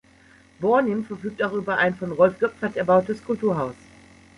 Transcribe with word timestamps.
Bornim 0.59 1.05
verfügt 1.05 1.43
auch 1.43 1.53
über 1.53 1.77
ein 1.77 1.93
von 1.93 2.11
Rolf 2.11 2.39
Göpfert 2.39 2.75
erbautes 2.75 3.23
Kulturhaus. 3.23 3.75